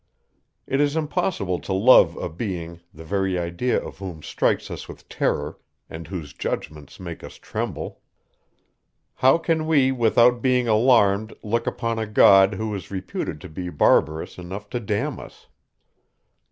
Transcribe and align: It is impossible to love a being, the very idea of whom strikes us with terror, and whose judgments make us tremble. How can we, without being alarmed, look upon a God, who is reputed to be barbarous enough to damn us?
It 0.65 0.81
is 0.81 0.95
impossible 0.95 1.59
to 1.59 1.73
love 1.73 2.15
a 2.17 2.27
being, 2.27 2.79
the 2.91 3.03
very 3.03 3.37
idea 3.37 3.79
of 3.79 3.99
whom 3.99 4.23
strikes 4.23 4.71
us 4.71 4.87
with 4.87 5.07
terror, 5.07 5.59
and 5.91 6.07
whose 6.07 6.33
judgments 6.33 6.99
make 6.99 7.23
us 7.23 7.35
tremble. 7.35 8.01
How 9.17 9.37
can 9.37 9.67
we, 9.67 9.91
without 9.91 10.41
being 10.41 10.67
alarmed, 10.67 11.35
look 11.43 11.67
upon 11.67 11.99
a 11.99 12.07
God, 12.07 12.55
who 12.55 12.73
is 12.73 12.89
reputed 12.89 13.39
to 13.41 13.47
be 13.47 13.69
barbarous 13.69 14.39
enough 14.39 14.71
to 14.71 14.79
damn 14.79 15.19
us? 15.19 15.45